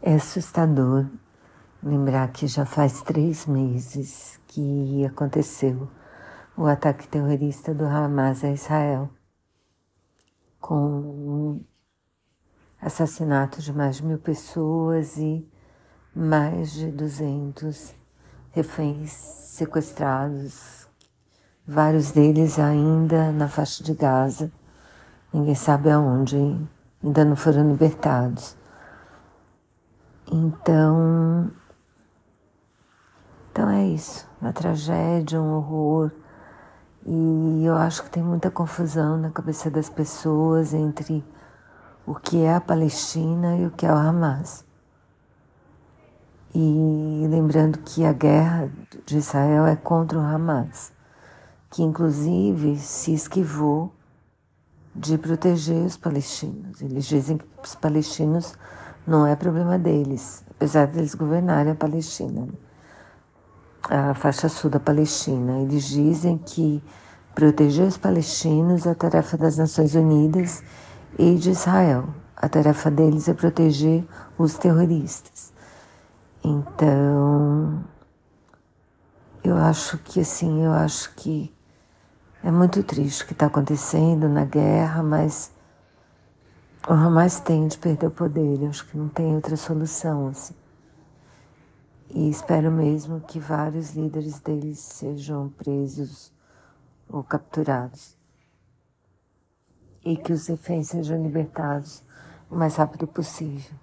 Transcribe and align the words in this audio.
É 0.00 0.14
assustador 0.14 1.06
lembrar 1.82 2.30
que 2.30 2.46
já 2.46 2.64
faz 2.64 3.02
três 3.02 3.46
meses 3.46 4.40
que 4.46 5.04
aconteceu 5.04 5.88
o 6.56 6.66
ataque 6.66 7.08
terrorista 7.08 7.74
do 7.74 7.84
Hamas 7.84 8.44
a 8.44 8.50
Israel, 8.50 9.10
com 10.60 11.60
assassinato 12.80 13.60
de 13.60 13.72
mais 13.72 13.96
de 13.96 14.04
mil 14.04 14.18
pessoas 14.18 15.16
e 15.16 15.44
mais 16.14 16.70
de 16.72 16.92
200 16.92 17.92
reféns 18.52 19.10
sequestrados, 19.10 20.88
vários 21.66 22.12
deles 22.12 22.56
ainda 22.60 23.32
na 23.32 23.48
faixa 23.48 23.82
de 23.82 23.94
Gaza, 23.94 24.52
ninguém 25.32 25.56
sabe 25.56 25.90
aonde, 25.90 26.36
ainda 27.02 27.24
não 27.24 27.34
foram 27.34 27.68
libertados. 27.68 28.57
Então, 30.30 31.50
então 33.50 33.70
é 33.70 33.86
isso, 33.88 34.28
uma 34.40 34.52
tragédia, 34.52 35.40
um 35.40 35.56
horror. 35.56 36.10
E 37.06 37.64
eu 37.64 37.74
acho 37.74 38.02
que 38.02 38.10
tem 38.10 38.22
muita 38.22 38.50
confusão 38.50 39.16
na 39.16 39.30
cabeça 39.30 39.70
das 39.70 39.88
pessoas 39.88 40.74
entre 40.74 41.24
o 42.06 42.14
que 42.14 42.42
é 42.42 42.54
a 42.54 42.60
Palestina 42.60 43.56
e 43.56 43.66
o 43.66 43.70
que 43.70 43.86
é 43.86 43.92
o 43.92 43.96
Hamas. 43.96 44.64
E 46.54 47.26
lembrando 47.28 47.78
que 47.78 48.04
a 48.04 48.12
guerra 48.12 48.70
de 49.06 49.16
Israel 49.16 49.66
é 49.66 49.76
contra 49.76 50.18
o 50.18 50.22
Hamas, 50.22 50.92
que 51.70 51.82
inclusive 51.82 52.76
se 52.78 53.14
esquivou 53.14 53.94
de 54.94 55.16
proteger 55.16 55.84
os 55.84 55.96
palestinos. 55.96 56.82
Eles 56.82 57.06
dizem 57.06 57.38
que 57.38 57.46
os 57.62 57.74
palestinos 57.74 58.54
não 59.08 59.26
é 59.26 59.34
problema 59.34 59.78
deles, 59.78 60.44
apesar 60.50 60.86
deles 60.86 61.14
governarem 61.14 61.72
a 61.72 61.74
Palestina, 61.74 62.46
a 63.88 64.12
faixa 64.12 64.50
sul 64.50 64.68
da 64.68 64.78
Palestina. 64.78 65.60
Eles 65.60 65.84
dizem 65.84 66.36
que 66.36 66.84
proteger 67.34 67.86
os 67.86 67.96
palestinos 67.96 68.84
é 68.84 68.90
a 68.90 68.94
tarefa 68.94 69.38
das 69.38 69.56
Nações 69.56 69.94
Unidas 69.94 70.62
e 71.18 71.36
de 71.36 71.50
Israel. 71.50 72.04
A 72.36 72.50
tarefa 72.50 72.90
deles 72.90 73.28
é 73.28 73.34
proteger 73.34 74.06
os 74.36 74.58
terroristas. 74.58 75.54
Então, 76.44 77.82
eu 79.42 79.56
acho 79.56 79.96
que 79.98 80.20
assim, 80.20 80.64
eu 80.64 80.72
acho 80.72 81.14
que 81.14 81.50
é 82.44 82.50
muito 82.50 82.82
triste 82.82 83.24
o 83.24 83.26
que 83.26 83.32
está 83.32 83.46
acontecendo 83.46 84.28
na 84.28 84.44
guerra, 84.44 85.02
mas 85.02 85.50
o 86.88 86.92
Hamas 86.94 87.38
tem 87.38 87.68
de 87.68 87.76
perder 87.76 88.06
o 88.06 88.10
poder, 88.10 88.62
eu 88.62 88.70
acho 88.70 88.86
que 88.86 88.96
não 88.96 89.10
tem 89.10 89.34
outra 89.34 89.56
solução. 89.58 90.28
Assim. 90.28 90.54
E 92.08 92.30
espero 92.30 92.70
mesmo 92.70 93.20
que 93.20 93.38
vários 93.38 93.94
líderes 93.94 94.40
deles 94.40 94.78
sejam 94.78 95.50
presos 95.50 96.32
ou 97.06 97.22
capturados. 97.22 98.16
E 100.02 100.16
que 100.16 100.32
os 100.32 100.46
reféns 100.46 100.88
sejam 100.88 101.22
libertados 101.22 102.02
o 102.50 102.56
mais 102.56 102.76
rápido 102.76 103.06
possível. 103.06 103.76